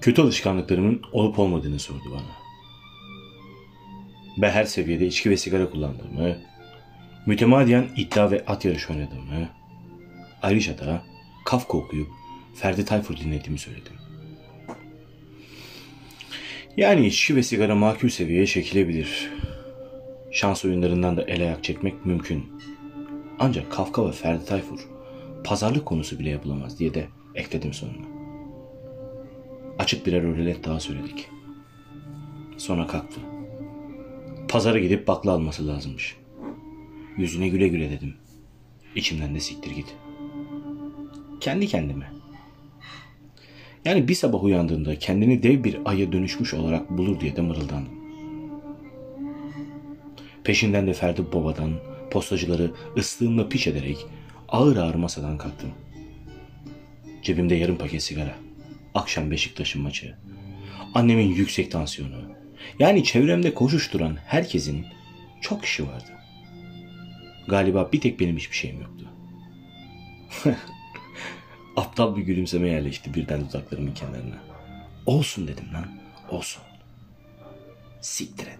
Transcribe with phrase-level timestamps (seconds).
[0.00, 2.40] Kötü alışkanlıklarımın olup olmadığını sordu bana.
[4.38, 6.36] Ben her seviyede içki ve sigara kullandığımı,
[7.26, 9.48] mütemadiyen iddia ve at yarışı oynadığımı,
[10.42, 11.02] ayrıca da
[11.44, 12.08] Kafka okuyup
[12.54, 13.92] Ferdi Tayfur dinlediğimi söyledim.
[16.76, 19.30] Yani içki ve sigara makul seviyeye çekilebilir.
[20.32, 22.52] Şans oyunlarından da el ayak çekmek mümkün.
[23.38, 24.88] Ancak Kafka ve Ferdi Tayfur
[25.44, 28.19] pazarlık konusu bile yapılamaz diye de ekledim sonuna.
[29.90, 31.28] Açık birer örelet daha söyledik.
[32.56, 33.20] Sonra kalktı.
[34.48, 36.16] Pazara gidip bakla alması lazımmış.
[37.16, 38.14] Yüzüne güle güle dedim.
[38.94, 39.96] İçimden de siktir git.
[41.40, 42.12] Kendi kendime.
[43.84, 47.94] Yani bir sabah uyandığında kendini dev bir aya dönüşmüş olarak bulur diye de mırıldandım.
[50.44, 51.72] Peşinden de Ferdi Baba'dan
[52.10, 54.06] postacıları ıslığımla piç ederek
[54.48, 55.70] ağır ağır masadan kalktım.
[57.22, 58.49] Cebimde yarım paket sigara.
[58.94, 60.16] Akşam Beşiktaş'ın maçı.
[60.94, 62.22] Annemin yüksek tansiyonu.
[62.78, 64.86] Yani çevremde koşuşturan herkesin
[65.40, 66.10] çok işi vardı.
[67.48, 69.08] Galiba bir tek benim hiçbir şeyim yoktu.
[71.76, 74.42] Aptal bir gülümseme yerleşti birden dudaklarımın kenarına.
[75.06, 75.86] Olsun dedim lan.
[76.30, 76.62] Olsun.
[78.00, 78.59] Siktir et.